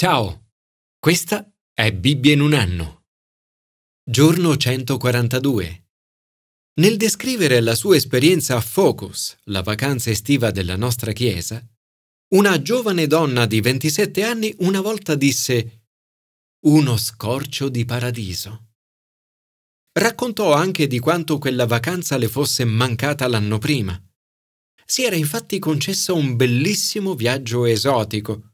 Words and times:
Ciao, 0.00 0.52
questa 1.00 1.52
è 1.74 1.92
Bibbia 1.92 2.32
in 2.32 2.40
un 2.40 2.54
anno. 2.54 3.06
Giorno 4.08 4.56
142. 4.56 5.86
Nel 6.74 6.96
descrivere 6.96 7.58
la 7.58 7.74
sua 7.74 7.96
esperienza 7.96 8.54
a 8.54 8.60
Focus, 8.60 9.36
la 9.46 9.60
vacanza 9.60 10.10
estiva 10.10 10.52
della 10.52 10.76
nostra 10.76 11.10
chiesa, 11.10 11.60
una 12.36 12.62
giovane 12.62 13.08
donna 13.08 13.44
di 13.46 13.60
27 13.60 14.22
anni 14.22 14.54
una 14.60 14.80
volta 14.80 15.16
disse 15.16 15.86
uno 16.66 16.96
scorcio 16.96 17.68
di 17.68 17.84
paradiso. 17.84 18.74
Raccontò 19.98 20.54
anche 20.54 20.86
di 20.86 21.00
quanto 21.00 21.38
quella 21.38 21.66
vacanza 21.66 22.16
le 22.18 22.28
fosse 22.28 22.64
mancata 22.64 23.26
l'anno 23.26 23.58
prima. 23.58 24.00
Si 24.86 25.02
era 25.02 25.16
infatti 25.16 25.58
concessa 25.58 26.12
un 26.12 26.36
bellissimo 26.36 27.16
viaggio 27.16 27.64
esotico, 27.64 28.47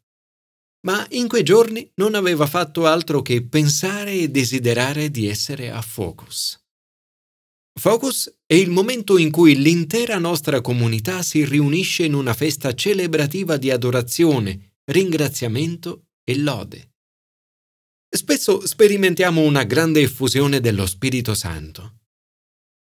ma 0.84 1.06
in 1.10 1.28
quei 1.28 1.42
giorni 1.42 1.90
non 1.96 2.14
aveva 2.14 2.46
fatto 2.46 2.86
altro 2.86 3.22
che 3.22 3.42
pensare 3.46 4.12
e 4.12 4.28
desiderare 4.28 5.10
di 5.10 5.26
essere 5.28 5.70
a 5.70 5.80
Focus. 5.80 6.58
Focus 7.78 8.32
è 8.46 8.54
il 8.54 8.70
momento 8.70 9.18
in 9.18 9.30
cui 9.30 9.60
l'intera 9.60 10.18
nostra 10.18 10.60
comunità 10.60 11.22
si 11.22 11.44
riunisce 11.44 12.04
in 12.04 12.14
una 12.14 12.32
festa 12.32 12.72
celebrativa 12.74 13.56
di 13.56 13.70
adorazione, 13.70 14.76
ringraziamento 14.84 16.06
e 16.22 16.38
lode. 16.38 16.92
Spesso 18.08 18.64
sperimentiamo 18.64 19.40
una 19.40 19.64
grande 19.64 20.02
effusione 20.02 20.60
dello 20.60 20.86
Spirito 20.86 21.34
Santo. 21.34 21.96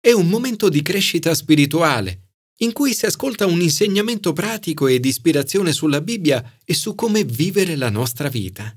È 0.01 0.11
un 0.11 0.29
momento 0.29 0.69
di 0.69 0.83
crescita 0.83 1.35
spirituale, 1.35 2.30
in 2.63 2.73
cui 2.73 2.95
si 2.95 3.07
ascolta 3.07 3.47
un 3.47 3.61
insegnamento 3.61 4.33
pratico 4.33 4.87
e 4.87 5.01
di 5.01 5.09
ispirazione 5.09 5.73
sulla 5.73 6.01
Bibbia 6.01 6.59
e 6.65 6.75
su 6.75 6.95
come 6.95 7.25
vivere 7.25 7.77
la 7.77 7.91
nostra 7.91 8.29
vita. 8.29 8.75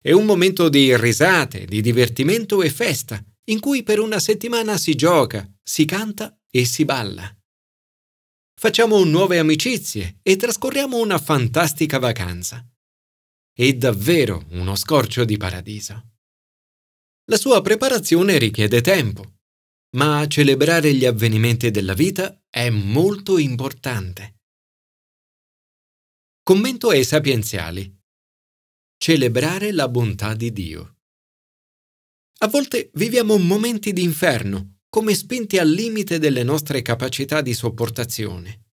È 0.00 0.12
un 0.12 0.24
momento 0.24 0.68
di 0.68 0.96
risate, 0.96 1.64
di 1.64 1.80
divertimento 1.80 2.62
e 2.62 2.70
festa, 2.70 3.22
in 3.44 3.60
cui 3.60 3.82
per 3.82 3.98
una 3.98 4.18
settimana 4.18 4.76
si 4.76 4.94
gioca, 4.94 5.50
si 5.62 5.84
canta 5.84 6.38
e 6.50 6.64
si 6.64 6.84
balla. 6.84 7.34
Facciamo 8.54 9.02
nuove 9.04 9.38
amicizie 9.38 10.18
e 10.22 10.36
trascorriamo 10.36 10.98
una 10.98 11.18
fantastica 11.18 11.98
vacanza. 11.98 12.66
È 13.52 13.72
davvero 13.72 14.44
uno 14.50 14.76
scorcio 14.76 15.24
di 15.24 15.36
paradiso. 15.36 16.10
La 17.30 17.36
sua 17.36 17.60
preparazione 17.60 18.38
richiede 18.38 18.80
tempo, 18.80 19.37
ma 19.96 20.26
celebrare 20.26 20.92
gli 20.92 21.06
avvenimenti 21.06 21.70
della 21.70 21.94
vita 21.94 22.42
è 22.50 22.68
molto 22.68 23.38
importante. 23.38 24.36
Commento 26.42 26.90
ai 26.90 27.04
sapienziali. 27.04 27.96
Celebrare 28.98 29.72
la 29.72 29.88
bontà 29.88 30.34
di 30.34 30.52
Dio. 30.52 30.96
A 32.40 32.48
volte 32.48 32.90
viviamo 32.94 33.38
momenti 33.38 33.92
di 33.92 34.02
inferno, 34.02 34.80
come 34.88 35.14
spinti 35.14 35.58
al 35.58 35.70
limite 35.70 36.18
delle 36.18 36.42
nostre 36.42 36.82
capacità 36.82 37.40
di 37.40 37.54
sopportazione. 37.54 38.66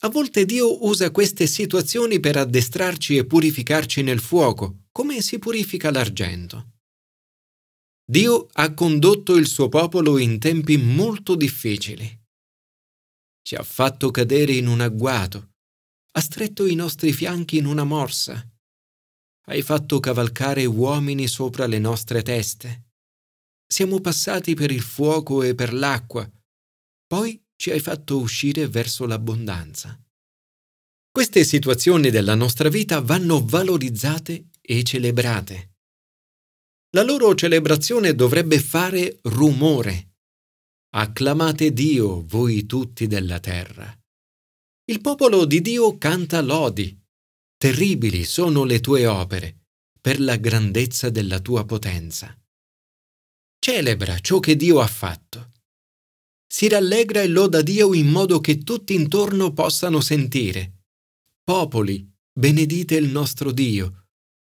A 0.00 0.08
volte 0.08 0.44
Dio 0.44 0.84
usa 0.84 1.10
queste 1.10 1.46
situazioni 1.46 2.20
per 2.20 2.36
addestrarci 2.36 3.16
e 3.16 3.24
purificarci 3.24 4.02
nel 4.02 4.20
fuoco, 4.20 4.84
come 4.92 5.22
si 5.22 5.38
purifica 5.38 5.90
l'argento. 5.90 6.75
Dio 8.08 8.46
ha 8.52 8.72
condotto 8.72 9.34
il 9.34 9.48
suo 9.48 9.68
popolo 9.68 10.18
in 10.18 10.38
tempi 10.38 10.76
molto 10.76 11.34
difficili. 11.34 12.24
Ci 13.42 13.56
ha 13.56 13.64
fatto 13.64 14.12
cadere 14.12 14.52
in 14.52 14.68
un 14.68 14.80
agguato, 14.80 15.54
ha 16.12 16.20
stretto 16.20 16.66
i 16.66 16.76
nostri 16.76 17.12
fianchi 17.12 17.56
in 17.56 17.66
una 17.66 17.82
morsa. 17.82 18.48
Hai 19.48 19.60
fatto 19.62 19.98
cavalcare 19.98 20.64
uomini 20.64 21.26
sopra 21.26 21.66
le 21.66 21.80
nostre 21.80 22.22
teste. 22.22 22.90
Siamo 23.66 24.00
passati 24.00 24.54
per 24.54 24.70
il 24.70 24.82
fuoco 24.82 25.42
e 25.42 25.56
per 25.56 25.72
l'acqua, 25.72 26.30
poi 27.08 27.44
ci 27.56 27.72
hai 27.72 27.80
fatto 27.80 28.18
uscire 28.18 28.68
verso 28.68 29.04
l'abbondanza. 29.06 30.00
Queste 31.10 31.44
situazioni 31.44 32.10
della 32.10 32.36
nostra 32.36 32.68
vita 32.68 33.00
vanno 33.00 33.44
valorizzate 33.44 34.50
e 34.60 34.82
celebrate. 34.84 35.75
La 36.90 37.02
loro 37.02 37.34
celebrazione 37.34 38.14
dovrebbe 38.14 38.58
fare 38.60 39.18
rumore. 39.22 40.14
Acclamate 40.94 41.72
Dio, 41.72 42.24
voi 42.26 42.66
tutti 42.66 43.06
della 43.06 43.40
terra. 43.40 43.94
Il 44.84 45.00
popolo 45.00 45.44
di 45.44 45.60
Dio 45.60 45.98
canta 45.98 46.40
lodi. 46.40 46.98
Terribili 47.56 48.24
sono 48.24 48.64
le 48.64 48.80
tue 48.80 49.06
opere, 49.06 49.66
per 50.00 50.20
la 50.20 50.36
grandezza 50.36 51.10
della 51.10 51.40
tua 51.40 51.64
potenza. 51.64 52.38
Celebra 53.58 54.18
ciò 54.20 54.38
che 54.38 54.54
Dio 54.56 54.80
ha 54.80 54.86
fatto 54.86 55.50
si 56.48 56.68
rallegra 56.68 57.20
e 57.20 57.28
loda 57.28 57.60
Dio 57.60 57.92
in 57.92 58.08
modo 58.08 58.40
che 58.40 58.58
tutti 58.58 58.94
intorno 58.94 59.52
possano 59.52 60.00
sentire. 60.00 60.84
Popoli, 61.42 62.10
benedite 62.32 62.94
il 62.94 63.08
nostro 63.08 63.52
Dio, 63.52 64.05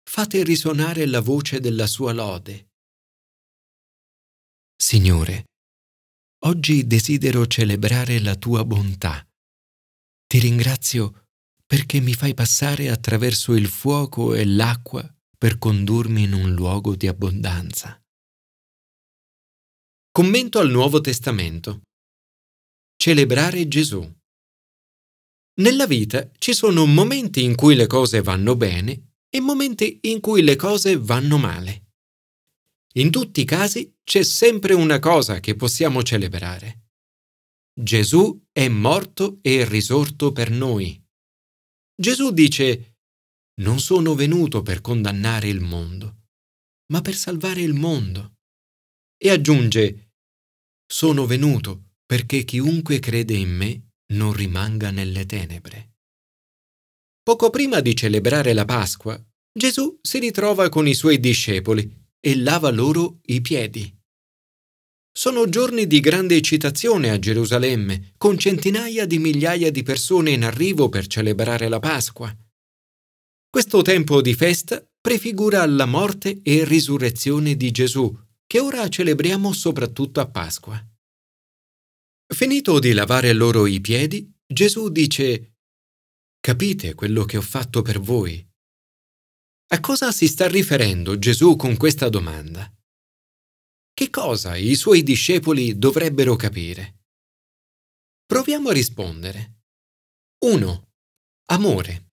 fate 0.07 0.41
risuonare 0.41 1.05
la 1.05 1.19
voce 1.19 1.59
della 1.59 1.85
sua 1.85 2.13
lode. 2.13 2.69
Signore, 4.75 5.49
oggi 6.45 6.87
desidero 6.87 7.45
celebrare 7.45 8.19
la 8.21 8.35
tua 8.35 8.63
bontà. 8.63 9.27
Ti 10.25 10.39
ringrazio 10.39 11.25
perché 11.65 11.99
mi 11.99 12.13
fai 12.13 12.33
passare 12.33 12.89
attraverso 12.89 13.53
il 13.53 13.67
fuoco 13.67 14.33
e 14.33 14.45
l'acqua 14.45 15.03
per 15.37 15.57
condurmi 15.57 16.23
in 16.23 16.33
un 16.33 16.53
luogo 16.53 16.95
di 16.95 17.07
abbondanza. 17.07 18.01
Commento 20.09 20.59
al 20.59 20.69
Nuovo 20.69 21.01
Testamento. 21.01 21.81
Celebrare 22.95 23.67
Gesù. 23.67 24.09
Nella 25.59 25.85
vita 25.85 26.31
ci 26.37 26.53
sono 26.53 26.85
momenti 26.85 27.43
in 27.43 27.55
cui 27.55 27.75
le 27.75 27.87
cose 27.87 28.21
vanno 28.21 28.55
bene 28.55 29.06
e 29.29 29.39
momenti 29.39 29.99
in 30.03 30.19
cui 30.19 30.41
le 30.41 30.55
cose 30.55 30.97
vanno 30.97 31.37
male. 31.37 31.85
In 32.93 33.11
tutti 33.11 33.41
i 33.41 33.45
casi 33.45 33.95
c'è 34.03 34.23
sempre 34.23 34.73
una 34.73 34.99
cosa 34.99 35.39
che 35.39 35.55
possiamo 35.55 36.01
celebrare. 36.01 36.85
Gesù 37.73 38.47
è 38.51 38.67
morto 38.69 39.37
e 39.41 39.65
risorto 39.65 40.31
per 40.31 40.49
noi. 40.49 40.99
Gesù 41.95 42.31
dice, 42.31 42.97
non 43.61 43.79
sono 43.79 44.15
venuto 44.15 44.61
per 44.61 44.81
condannare 44.81 45.47
il 45.47 45.61
mondo, 45.61 46.27
ma 46.91 47.01
per 47.01 47.15
salvare 47.15 47.61
il 47.61 47.73
mondo. 47.73 48.37
E 49.17 49.29
aggiunge, 49.29 50.13
sono 50.85 51.25
venuto 51.25 51.95
perché 52.05 52.43
chiunque 52.43 52.99
crede 52.99 53.35
in 53.35 53.49
me 53.49 53.89
non 54.13 54.31
rimanga 54.31 54.89
nelle 54.89 55.25
tenebre. 55.25 55.96
Poco 57.27 57.49
prima 57.49 57.81
di 57.81 57.93
celebrare 57.93 58.53
la 58.53 58.63
Pasqua, 58.63 59.21
Gesù 59.51 59.99
si 60.01 60.17
ritrova 60.17 60.69
con 60.69 60.87
i 60.87 60.93
suoi 60.93 61.19
discepoli 61.19 61.85
e 62.21 62.37
lava 62.37 62.71
loro 62.71 63.19
i 63.23 63.41
piedi. 63.41 63.93
Sono 65.11 65.49
giorni 65.49 65.87
di 65.87 65.99
grande 65.99 66.37
eccitazione 66.37 67.09
a 67.09 67.19
Gerusalemme, 67.19 68.13
con 68.15 68.37
centinaia 68.37 69.05
di 69.05 69.19
migliaia 69.19 69.71
di 69.71 69.83
persone 69.83 70.31
in 70.31 70.45
arrivo 70.45 70.87
per 70.87 71.07
celebrare 71.07 71.67
la 71.67 71.79
Pasqua. 71.79 72.33
Questo 73.49 73.81
tempo 73.81 74.21
di 74.21 74.33
festa 74.33 74.81
prefigura 75.01 75.65
la 75.65 75.85
morte 75.85 76.39
e 76.41 76.63
risurrezione 76.63 77.57
di 77.57 77.71
Gesù, 77.71 78.17
che 78.47 78.59
ora 78.61 78.87
celebriamo 78.87 79.51
soprattutto 79.51 80.21
a 80.21 80.29
Pasqua. 80.29 80.81
Finito 82.33 82.79
di 82.79 82.93
lavare 82.93 83.33
loro 83.33 83.65
i 83.65 83.81
piedi, 83.81 84.33
Gesù 84.45 84.87
dice, 84.87 85.56
Capite 86.47 86.93
quello 86.93 87.25
che 87.25 87.35
ho 87.35 87.41
fatto 87.41 87.81
per 87.81 87.99
voi? 87.99 88.41
A 89.73 89.81
cosa 89.81 90.13
si 90.13 90.29
sta 90.29 90.47
riferendo 90.47 91.19
Gesù 91.19 91.57
con 91.57 91.75
questa 91.75 92.07
domanda? 92.07 92.73
Che 93.93 94.09
cosa 94.09 94.55
i 94.55 94.75
suoi 94.75 95.03
discepoli 95.03 95.77
dovrebbero 95.77 96.37
capire? 96.37 97.01
Proviamo 98.25 98.69
a 98.69 98.71
rispondere. 98.71 99.63
1. 100.45 100.89
Amore. 101.47 102.11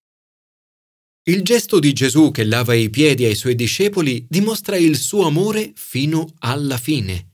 Il 1.29 1.45
gesto 1.45 1.79
di 1.79 1.93
Gesù 1.93 2.33
che 2.33 2.43
lava 2.43 2.75
i 2.75 2.91
piedi 2.91 3.25
ai 3.25 3.37
suoi 3.37 3.55
discepoli 3.55 4.27
dimostra 4.29 4.77
il 4.77 4.97
suo 4.97 5.27
amore 5.27 5.75
fino 5.77 6.35
alla 6.41 6.79
fine. 6.79 7.34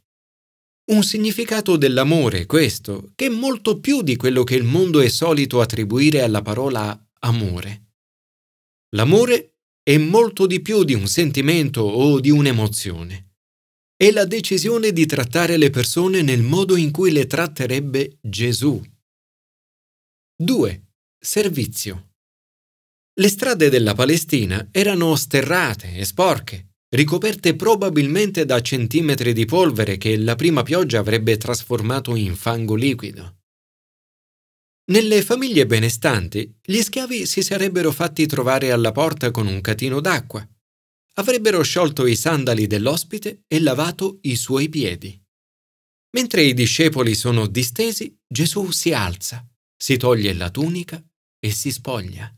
Un 0.91 1.05
significato 1.05 1.77
dell'amore, 1.77 2.47
questo, 2.47 3.13
che 3.15 3.27
è 3.27 3.29
molto 3.29 3.79
più 3.79 4.03
di 4.03 4.17
quello 4.17 4.43
che 4.43 4.57
il 4.57 4.65
mondo 4.65 5.01
è 5.01 5.09
solito 5.09 5.61
attribuire 5.61 6.23
alla 6.23 6.43
parola 6.43 7.01
amore. 7.21 7.93
L'amore 8.97 9.59
è 9.85 9.97
molto 9.99 10.47
di 10.47 10.61
più 10.61 10.83
di 10.83 10.95
un 10.95 11.07
sentimento 11.07 11.83
o 11.83 12.19
di 12.19 12.31
un'emozione. 12.31 13.35
È 13.95 14.11
la 14.11 14.25
decisione 14.25 14.93
di 14.93 15.07
trattare 15.07 15.59
le 15.59 15.71
persone 15.71 16.23
nel 16.23 16.43
modo 16.43 16.75
in 16.75 16.91
cui 16.91 17.13
le 17.13 17.27
tratterebbe 17.29 18.19
Gesù. 18.21 18.83
2. 20.43 20.87
Servizio. 21.21 22.15
Le 23.15 23.29
strade 23.29 23.69
della 23.69 23.95
Palestina 23.95 24.67
erano 24.73 25.15
sterrate 25.15 25.95
e 25.95 26.05
sporche, 26.05 26.70
ricoperte 26.91 27.55
probabilmente 27.55 28.45
da 28.45 28.61
centimetri 28.61 29.33
di 29.33 29.45
polvere 29.45 29.97
che 29.97 30.17
la 30.17 30.35
prima 30.35 30.63
pioggia 30.63 30.99
avrebbe 30.99 31.37
trasformato 31.37 32.15
in 32.17 32.35
fango 32.35 32.75
liquido. 32.75 33.39
Nelle 34.91 35.23
famiglie 35.23 35.67
benestanti, 35.67 36.59
gli 36.61 36.81
schiavi 36.81 37.25
si 37.25 37.43
sarebbero 37.43 37.93
fatti 37.93 38.27
trovare 38.27 38.73
alla 38.73 38.91
porta 38.91 39.31
con 39.31 39.47
un 39.47 39.61
catino 39.61 40.01
d'acqua. 40.01 40.47
Avrebbero 41.15 41.63
sciolto 41.63 42.07
i 42.07 42.17
sandali 42.17 42.67
dell'ospite 42.67 43.45
e 43.47 43.61
lavato 43.61 44.19
i 44.23 44.35
suoi 44.35 44.69
piedi. 44.69 45.17
Mentre 46.13 46.43
i 46.43 46.55
discepoli 46.55 47.15
sono 47.15 47.47
distesi, 47.47 48.19
Gesù 48.27 48.71
si 48.73 48.93
alza, 48.93 49.47
si 49.77 49.97
toglie 49.97 50.33
la 50.33 50.51
tunica 50.51 51.01
e 51.39 51.53
si 51.53 51.71
spoglia. 51.71 52.35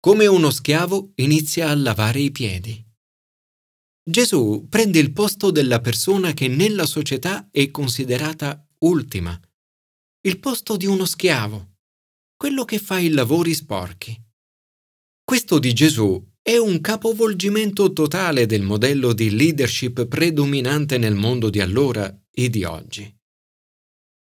Come 0.00 0.26
uno 0.26 0.50
schiavo 0.50 1.12
inizia 1.16 1.68
a 1.70 1.74
lavare 1.76 2.18
i 2.18 2.32
piedi. 2.32 2.83
Gesù 4.06 4.66
prende 4.68 4.98
il 4.98 5.12
posto 5.12 5.50
della 5.50 5.80
persona 5.80 6.32
che 6.34 6.46
nella 6.48 6.84
società 6.84 7.48
è 7.50 7.70
considerata 7.70 8.66
ultima 8.80 9.38
il 10.26 10.38
posto 10.38 10.78
di 10.78 10.86
uno 10.86 11.04
schiavo, 11.04 11.74
quello 12.34 12.64
che 12.64 12.78
fa 12.78 12.98
i 12.98 13.10
lavori 13.10 13.52
sporchi. 13.52 14.18
Questo 15.22 15.58
di 15.58 15.74
Gesù 15.74 16.22
è 16.40 16.56
un 16.56 16.80
capovolgimento 16.80 17.92
totale 17.92 18.46
del 18.46 18.62
modello 18.62 19.12
di 19.12 19.30
leadership 19.30 20.06
predominante 20.06 20.96
nel 20.96 21.14
mondo 21.14 21.50
di 21.50 21.60
allora 21.60 22.10
e 22.30 22.48
di 22.48 22.64
oggi. 22.64 23.14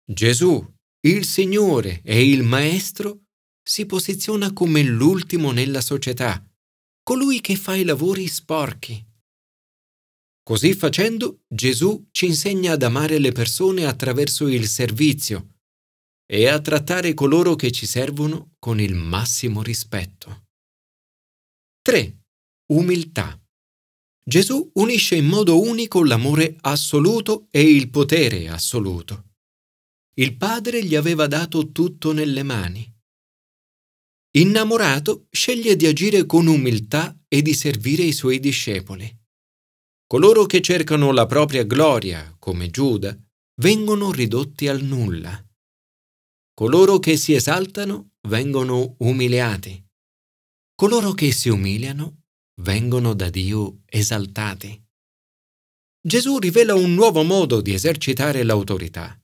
Gesù, 0.05 0.75
il 1.07 1.25
Signore 1.25 2.03
e 2.05 2.29
il 2.29 2.43
Maestro, 2.43 3.25
si 3.63 3.87
posiziona 3.87 4.53
come 4.53 4.83
l'ultimo 4.83 5.51
nella 5.51 5.81
società, 5.81 6.47
colui 7.03 7.41
che 7.41 7.57
fa 7.57 7.75
i 7.75 7.85
lavori 7.85 8.27
sporchi. 8.29 9.03
Così 10.47 10.75
facendo, 10.75 11.41
Gesù 11.49 12.07
ci 12.13 12.27
insegna 12.27 12.75
ad 12.75 12.85
amare 12.85 13.19
le 13.19 13.33
persone 13.33 13.85
attraverso 13.85 14.47
il 14.47 14.69
servizio, 14.69 15.57
e 16.25 16.47
a 16.47 16.61
trattare 16.61 17.15
coloro 17.15 17.57
che 17.57 17.73
ci 17.73 17.85
servono 17.85 18.53
con 18.61 18.79
il 18.79 18.95
massimo 18.95 19.61
rispetto. 19.61 20.45
3. 21.83 22.19
Umiltà. 22.73 23.37
Gesù 24.23 24.71
unisce 24.75 25.17
in 25.17 25.27
modo 25.27 25.61
unico 25.61 26.05
l'amore 26.05 26.57
assoluto 26.61 27.49
e 27.51 27.63
il 27.63 27.91
potere 27.91 28.49
assoluto. 28.49 29.31
Il 30.15 30.37
Padre 30.37 30.85
gli 30.85 30.95
aveva 30.95 31.27
dato 31.27 31.73
tutto 31.73 32.13
nelle 32.13 32.45
mani. 32.45 32.89
Innamorato, 34.37 35.27
sceglie 35.29 35.75
di 35.75 35.87
agire 35.87 36.25
con 36.25 36.47
umiltà 36.47 37.21
e 37.27 37.43
di 37.43 37.53
servire 37.53 38.05
i 38.05 38.13
suoi 38.13 38.39
discepoli. 38.39 39.25
Coloro 40.09 40.47
che 40.47 40.61
cercano 40.61 41.11
la 41.11 41.27
propria 41.27 41.65
gloria, 41.65 42.37
come 42.39 42.71
Giuda, 42.71 43.19
vengono 43.61 44.13
ridotti 44.13 44.69
al 44.69 44.81
nulla. 44.81 45.45
Coloro 46.55 47.01
che 47.01 47.17
si 47.17 47.35
esaltano 47.35 48.13
vengono 48.29 48.95
umiliati. 48.99 49.85
Coloro 50.77 51.11
che 51.11 51.33
si 51.33 51.49
umiliano 51.49 52.23
vengono 52.61 53.15
da 53.15 53.31
Dio 53.31 53.81
esaltati. 53.85 54.81
Gesù 56.01 56.39
rivela 56.39 56.77
un 56.77 56.95
nuovo 56.95 57.25
modo 57.25 57.61
di 57.61 57.75
esercitare 57.75 58.45
l'autorità, 58.45 59.21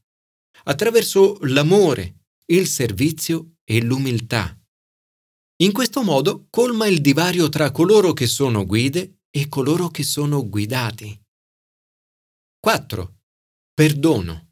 attraverso 0.64 1.38
l'amore, 1.43 2.25
il 2.46 2.67
servizio 2.67 3.58
e 3.62 3.81
l'umiltà. 3.81 4.61
In 5.62 5.70
questo 5.70 6.02
modo 6.02 6.49
colma 6.50 6.88
il 6.88 7.00
divario 7.00 7.49
tra 7.49 7.70
coloro 7.70 8.12
che 8.12 8.26
sono 8.26 8.67
guide 8.67 9.19
e 9.34 9.49
coloro 9.49 9.88
che 9.88 10.02
sono 10.02 10.46
guidati. 10.46 11.19
4. 12.61 13.17
Perdono. 13.73 14.50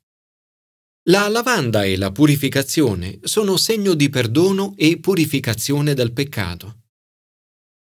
La 1.11 1.29
lavanda 1.29 1.85
e 1.85 1.99
la 1.99 2.11
purificazione 2.11 3.19
sono 3.23 3.59
segno 3.59 3.93
di 3.93 4.09
perdono 4.09 4.75
e 4.77 4.99
purificazione 4.99 5.93
dal 5.93 6.13
peccato. 6.13 6.85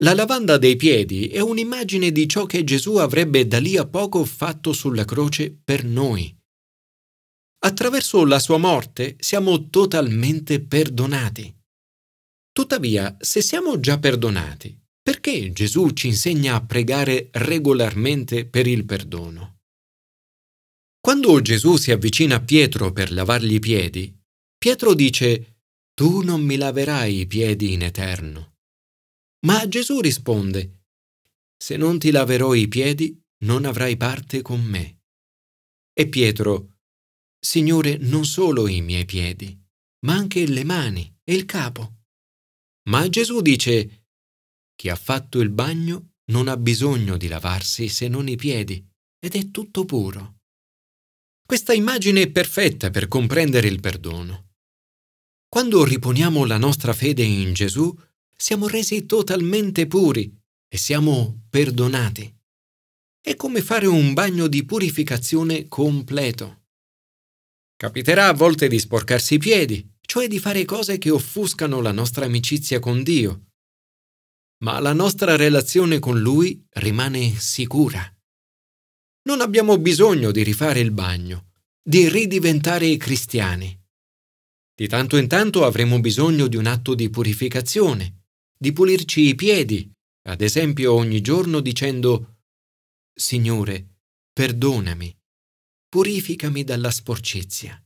La 0.03 0.13
lavanda 0.13 0.57
dei 0.57 0.77
piedi 0.77 1.27
è 1.27 1.39
un'immagine 1.39 2.11
di 2.11 2.27
ciò 2.27 2.45
che 2.45 2.63
Gesù 2.63 2.95
avrebbe 2.95 3.47
da 3.47 3.59
lì 3.59 3.75
a 3.75 3.85
poco 3.85 4.23
fatto 4.23 4.71
sulla 4.71 5.03
croce 5.03 5.51
per 5.51 5.83
noi. 5.83 6.33
Attraverso 7.65 8.23
la 8.23 8.39
sua 8.39 8.57
morte 8.57 9.17
siamo 9.19 9.69
totalmente 9.69 10.61
perdonati. 10.61 11.53
Tuttavia, 12.51 13.17
se 13.19 13.41
siamo 13.41 13.79
già 13.79 13.99
perdonati, 13.99 14.86
perché 15.07 15.53
Gesù 15.53 15.91
ci 15.91 16.07
insegna 16.07 16.55
a 16.55 16.65
pregare 16.65 17.29
regolarmente 17.31 18.45
per 18.45 18.67
il 18.67 18.83
perdono? 18.83 19.59
Quando 20.99 21.39
Gesù 21.39 21.77
si 21.77 21.91
avvicina 21.91 22.35
a 22.35 22.41
Pietro 22.41 22.91
per 22.91 23.13
lavargli 23.13 23.53
i 23.53 23.59
piedi, 23.59 24.13
Pietro 24.57 24.93
dice, 24.93 25.61
Tu 25.93 26.23
non 26.23 26.41
mi 26.41 26.57
laverai 26.57 27.21
i 27.21 27.25
piedi 27.25 27.71
in 27.71 27.83
eterno. 27.83 28.55
Ma 29.45 29.65
Gesù 29.69 30.01
risponde, 30.01 30.87
Se 31.55 31.77
non 31.77 31.99
ti 31.99 32.11
laverò 32.11 32.53
i 32.53 32.67
piedi, 32.67 33.17
non 33.45 33.63
avrai 33.63 33.95
parte 33.95 34.41
con 34.41 34.61
me. 34.61 35.03
E 35.93 36.09
Pietro, 36.09 36.79
Signore, 37.39 37.95
non 37.95 38.25
solo 38.25 38.67
i 38.67 38.81
miei 38.81 39.05
piedi, 39.05 39.57
ma 40.05 40.15
anche 40.15 40.45
le 40.45 40.65
mani 40.65 41.17
e 41.23 41.33
il 41.33 41.45
capo. 41.45 41.93
Ma 42.89 43.07
Gesù 43.07 43.39
dice, 43.39 44.06
Chi 44.77 44.89
ha 44.89 44.95
fatto 44.95 45.39
il 45.39 45.49
bagno 45.49 46.11
non 46.25 46.47
ha 46.47 46.55
bisogno 46.55 47.17
di 47.17 47.27
lavarsi 47.27 47.89
se 47.89 48.07
non 48.07 48.27
i 48.27 48.35
piedi, 48.35 48.87
ed 49.19 49.33
è 49.33 49.49
tutto 49.49 49.85
puro. 49.85 50.35
Questa 51.47 51.73
immagine 51.73 52.21
è 52.21 52.29
perfetta 52.29 52.91
per 52.91 53.07
comprendere 53.07 53.67
il 53.67 53.79
perdono. 53.79 54.51
Quando 55.49 55.83
riponiamo 55.83 56.45
la 56.45 56.59
nostra 56.59 56.93
fede 56.93 57.23
in 57.23 57.53
Gesù, 57.53 57.91
siamo 58.35 58.67
resi 58.67 59.07
totalmente 59.07 59.87
puri 59.87 60.31
e 60.67 60.77
siamo 60.77 61.45
perdonati. 61.49 62.31
È 63.19 63.35
come 63.35 63.63
fare 63.63 63.87
un 63.87 64.13
bagno 64.13 64.47
di 64.47 64.63
purificazione 64.63 65.67
completo. 65.67 66.65
Capiterà 67.75 68.27
a 68.27 68.33
volte 68.33 68.67
di 68.67 68.77
sporcarsi 68.77 69.35
i 69.35 69.39
piedi, 69.39 69.95
cioè 70.01 70.27
di 70.27 70.37
fare 70.37 70.65
cose 70.65 70.99
che 70.99 71.09
offuscano 71.09 71.81
la 71.81 71.91
nostra 71.91 72.25
amicizia 72.25 72.79
con 72.79 73.01
Dio, 73.01 73.47
ma 74.63 74.79
la 74.79 74.93
nostra 74.93 75.35
relazione 75.35 75.99
con 75.99 76.19
Lui 76.19 76.65
rimane 76.73 77.31
sicura. 77.37 78.01
Non 79.23 79.41
abbiamo 79.41 79.77
bisogno 79.77 80.31
di 80.31 80.43
rifare 80.43 80.79
il 80.79 80.91
bagno, 80.91 81.51
di 81.81 82.07
ridiventare 82.09 82.95
cristiani. 82.97 83.77
Di 84.73 84.87
tanto 84.87 85.17
in 85.17 85.27
tanto 85.27 85.65
avremo 85.65 85.99
bisogno 85.99 86.47
di 86.47 86.55
un 86.55 86.65
atto 86.65 86.95
di 86.95 87.09
purificazione, 87.09 88.25
di 88.57 88.71
pulirci 88.71 89.27
i 89.27 89.35
piedi, 89.35 89.91
ad 90.27 90.41
esempio 90.41 90.93
ogni 90.93 91.21
giorno 91.21 91.59
dicendo 91.59 92.37
Signore, 93.13 93.99
perdonami, 94.31 95.15
purificami 95.89 96.63
dalla 96.63 96.91
sporcizia. 96.91 97.81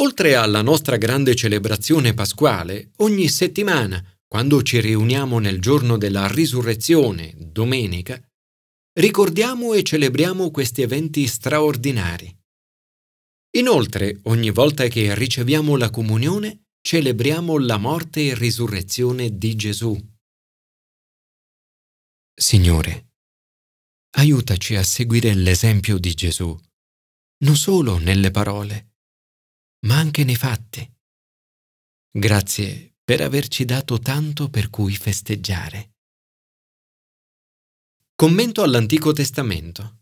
Oltre 0.00 0.34
alla 0.34 0.62
nostra 0.62 0.96
grande 0.96 1.34
celebrazione 1.34 2.14
pasquale, 2.14 2.92
ogni 2.96 3.28
settimana, 3.28 4.04
quando 4.28 4.62
ci 4.62 4.78
riuniamo 4.80 5.38
nel 5.38 5.58
giorno 5.58 5.96
della 5.96 6.28
risurrezione, 6.28 7.32
domenica, 7.34 8.22
ricordiamo 8.92 9.72
e 9.72 9.82
celebriamo 9.82 10.50
questi 10.50 10.82
eventi 10.82 11.26
straordinari. 11.26 12.36
Inoltre, 13.56 14.20
ogni 14.24 14.50
volta 14.50 14.86
che 14.88 15.14
riceviamo 15.14 15.76
la 15.76 15.88
comunione, 15.88 16.66
celebriamo 16.82 17.58
la 17.58 17.78
morte 17.78 18.26
e 18.26 18.34
risurrezione 18.34 19.38
di 19.38 19.56
Gesù. 19.56 19.98
Signore, 22.34 23.12
aiutaci 24.16 24.76
a 24.76 24.82
seguire 24.82 25.32
l'esempio 25.32 25.96
di 25.96 26.12
Gesù, 26.12 26.56
non 27.44 27.56
solo 27.56 27.96
nelle 27.96 28.30
parole, 28.30 28.96
ma 29.86 29.96
anche 29.96 30.22
nei 30.22 30.36
fatti. 30.36 30.86
Grazie 32.10 32.97
per 33.08 33.22
averci 33.22 33.64
dato 33.64 33.98
tanto 33.98 34.50
per 34.50 34.68
cui 34.68 34.94
festeggiare. 34.94 35.94
Commento 38.14 38.62
all'Antico 38.62 39.12
Testamento. 39.12 40.00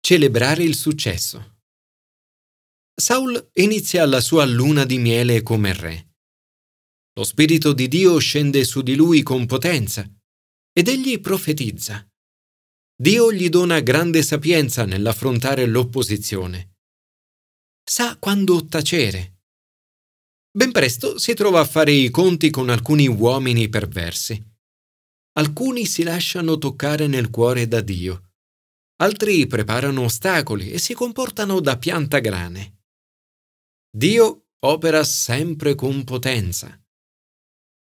Celebrare 0.00 0.64
il 0.64 0.74
successo. 0.74 1.60
Saul 2.92 3.50
inizia 3.52 4.04
la 4.04 4.20
sua 4.20 4.44
luna 4.46 4.84
di 4.84 4.98
miele 4.98 5.42
come 5.42 5.72
re. 5.74 6.14
Lo 7.12 7.22
Spirito 7.22 7.72
di 7.72 7.86
Dio 7.86 8.18
scende 8.18 8.64
su 8.64 8.82
di 8.82 8.96
lui 8.96 9.22
con 9.22 9.46
potenza 9.46 10.04
ed 10.72 10.88
egli 10.88 11.20
profetizza. 11.20 12.04
Dio 13.00 13.32
gli 13.32 13.48
dona 13.48 13.78
grande 13.78 14.24
sapienza 14.24 14.84
nell'affrontare 14.84 15.66
l'opposizione. 15.66 16.78
Sa 17.88 18.18
quando 18.18 18.66
tacere. 18.66 19.31
Ben 20.54 20.70
presto 20.70 21.18
si 21.18 21.32
trova 21.32 21.60
a 21.60 21.64
fare 21.64 21.92
i 21.92 22.10
conti 22.10 22.50
con 22.50 22.68
alcuni 22.68 23.08
uomini 23.08 23.70
perversi. 23.70 24.38
Alcuni 25.38 25.86
si 25.86 26.02
lasciano 26.02 26.58
toccare 26.58 27.06
nel 27.06 27.30
cuore 27.30 27.66
da 27.66 27.80
Dio, 27.80 28.32
altri 28.96 29.46
preparano 29.46 30.02
ostacoli 30.02 30.70
e 30.70 30.78
si 30.78 30.92
comportano 30.92 31.58
da 31.60 31.78
piantagrane. 31.78 32.80
Dio 33.90 34.48
opera 34.58 35.02
sempre 35.04 35.74
con 35.74 36.04
potenza. 36.04 36.78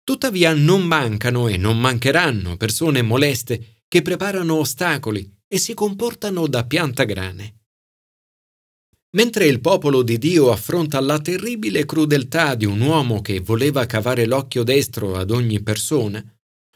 Tuttavia 0.04 0.54
non 0.54 0.86
mancano 0.86 1.48
e 1.48 1.58
non 1.58 1.80
mancheranno 1.80 2.56
persone 2.56 3.02
moleste 3.02 3.84
che 3.88 4.04
preparano 4.04 4.58
ostacoli 4.58 5.38
e 5.48 5.58
si 5.58 5.74
comportano 5.74 6.46
da 6.46 6.64
piantagrane. 6.68 7.59
Mentre 9.12 9.48
il 9.48 9.60
popolo 9.60 10.04
di 10.04 10.20
Dio 10.20 10.52
affronta 10.52 11.00
la 11.00 11.20
terribile 11.20 11.86
crudeltà 11.86 12.54
di 12.54 12.66
un 12.66 12.80
uomo 12.82 13.22
che 13.22 13.40
voleva 13.40 13.86
cavare 13.88 14.26
l'occhio 14.26 14.64
destro 14.64 15.16
ad 15.16 15.32
ogni 15.32 15.64
persona, 15.64 16.24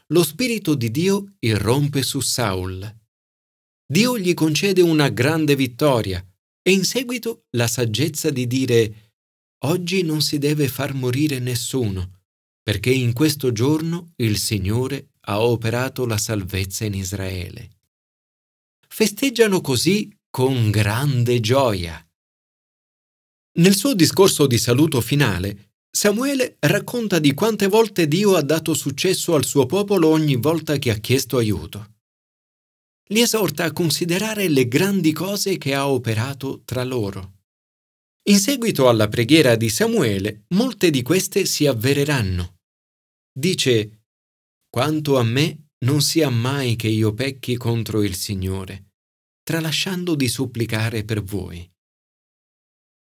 lo 0.08 0.22
Spirito 0.24 0.74
di 0.74 0.90
Dio 0.90 1.34
irrompe 1.38 2.02
su 2.02 2.20
Saul. 2.20 3.02
Dio 3.86 4.18
gli 4.18 4.34
concede 4.34 4.82
una 4.82 5.10
grande 5.10 5.54
vittoria 5.54 6.24
e 6.60 6.72
in 6.72 6.84
seguito 6.84 7.44
la 7.50 7.68
saggezza 7.68 8.30
di 8.30 8.46
dire 8.46 9.12
Oggi 9.64 10.02
non 10.02 10.20
si 10.20 10.38
deve 10.38 10.68
far 10.68 10.92
morire 10.92 11.38
nessuno, 11.38 12.22
perché 12.62 12.90
in 12.90 13.12
questo 13.12 13.52
giorno 13.52 14.12
il 14.16 14.38
Signore 14.38 15.12
ha 15.26 15.40
operato 15.40 16.04
la 16.04 16.18
salvezza 16.18 16.84
in 16.84 16.94
Israele. 16.94 17.70
Festeggiano 18.88 19.60
così 19.60 20.14
con 20.28 20.70
grande 20.70 21.40
gioia. 21.40 22.04
Nel 23.56 23.76
suo 23.76 23.94
discorso 23.94 24.48
di 24.48 24.58
saluto 24.58 25.00
finale, 25.00 25.74
Samuele 25.88 26.56
racconta 26.58 27.20
di 27.20 27.34
quante 27.34 27.68
volte 27.68 28.08
Dio 28.08 28.34
ha 28.34 28.42
dato 28.42 28.74
successo 28.74 29.36
al 29.36 29.44
suo 29.44 29.64
popolo 29.64 30.08
ogni 30.08 30.34
volta 30.34 30.76
che 30.76 30.90
ha 30.90 30.96
chiesto 30.96 31.36
aiuto. 31.38 31.98
Li 33.10 33.20
esorta 33.20 33.62
a 33.62 33.72
considerare 33.72 34.48
le 34.48 34.66
grandi 34.66 35.12
cose 35.12 35.56
che 35.56 35.72
ha 35.72 35.88
operato 35.88 36.62
tra 36.64 36.82
loro. 36.82 37.42
In 38.24 38.38
seguito 38.38 38.88
alla 38.88 39.06
preghiera 39.06 39.54
di 39.54 39.68
Samuele, 39.68 40.46
molte 40.48 40.90
di 40.90 41.02
queste 41.02 41.44
si 41.44 41.66
avvereranno. 41.66 42.56
Dice, 43.32 44.06
Quanto 44.68 45.16
a 45.16 45.22
me 45.22 45.68
non 45.84 46.00
sia 46.00 46.28
mai 46.28 46.74
che 46.74 46.88
io 46.88 47.14
pecchi 47.14 47.56
contro 47.56 48.02
il 48.02 48.16
Signore, 48.16 48.94
tralasciando 49.44 50.16
di 50.16 50.26
supplicare 50.26 51.04
per 51.04 51.22
voi. 51.22 51.70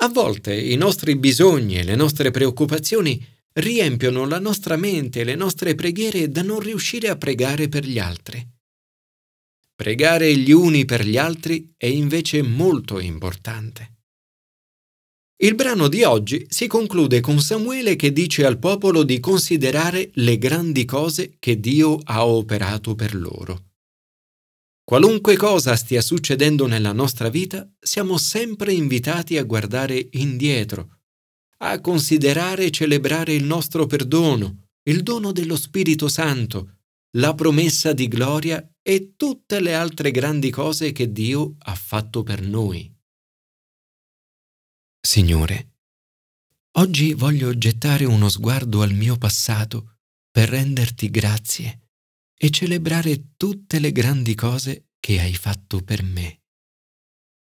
A 0.03 0.09
volte 0.09 0.53
i 0.53 0.75
nostri 0.75 1.15
bisogni 1.15 1.77
e 1.77 1.85
le 1.85 1.95
nostre 1.95 2.33
preoccupazioni 2.33 3.25
riempiono 3.53 4.27
la 4.27 4.41
nostra 4.41 4.77
mente 4.77 5.21
e 5.21 5.25
le 5.25 5.37
nostre 5.37 5.77
preghiere 5.77 6.29
da 6.29 6.43
non 6.43 6.59
riuscire 6.59 7.09
a 7.09 7.17
pregare 7.17 7.69
per 7.69 7.87
gli 7.87 8.01
altri. 8.01 8.45
Pregare 9.77 10.37
gli 10.37 10.51
uni 10.51 10.85
per 10.85 11.07
gli 11.07 11.17
altri 11.17 11.73
è 11.77 11.87
invece 11.87 12.43
molto 12.43 12.99
importante. 12.99 13.99
Il 15.37 15.55
brano 15.55 15.87
di 15.87 16.03
oggi 16.03 16.47
si 16.49 16.67
conclude 16.67 17.21
con 17.21 17.41
Samuele 17.41 17.95
che 17.95 18.13
dice 18.13 18.45
al 18.45 18.59
popolo 18.59 19.05
di 19.05 19.21
considerare 19.21 20.11
le 20.15 20.37
grandi 20.37 20.85
cose 20.85 21.37
che 21.39 21.61
Dio 21.61 22.01
ha 22.03 22.27
operato 22.27 22.97
per 22.97 23.15
loro. 23.15 23.72
Qualunque 24.93 25.39
cosa 25.39 25.75
stia 25.75 26.03
succedendo 26.03 26.67
nella 26.67 26.93
nostra 26.93 27.31
vita, 27.31 27.67
siamo 27.81 28.19
sempre 28.19 28.75
invitati 28.75 29.39
a 29.39 29.43
guardare 29.43 30.09
indietro, 30.11 30.99
a 31.61 31.81
considerare 31.81 32.67
e 32.67 32.71
celebrare 32.71 33.33
il 33.33 33.43
nostro 33.43 33.87
perdono, 33.87 34.69
il 34.83 35.03
dono 35.03 35.33
dello 35.33 35.57
Spirito 35.57 36.09
Santo, 36.09 36.81
la 37.17 37.33
promessa 37.33 37.95
di 37.95 38.07
gloria 38.07 38.71
e 38.83 39.15
tutte 39.17 39.61
le 39.61 39.73
altre 39.73 40.11
grandi 40.11 40.51
cose 40.51 40.93
che 40.93 41.11
Dio 41.11 41.55
ha 41.61 41.75
fatto 41.75 42.23
per 42.23 42.43
noi. 42.43 42.95
Signore, 45.01 45.77
oggi 46.73 47.15
voglio 47.15 47.57
gettare 47.57 48.05
uno 48.05 48.29
sguardo 48.29 48.83
al 48.83 48.93
mio 48.93 49.17
passato 49.17 50.01
per 50.31 50.51
renderti 50.51 51.09
grazie 51.09 51.82
e 52.45 52.51
celebrare 52.51 53.35
tutte 53.37 53.79
le 53.79 53.93
grandi 53.93 54.35
cose 54.35 54.89
che 54.99 55.21
hai 55.21 55.33
fatto 55.33 55.81
per 55.81 56.03
me. 56.03 56.42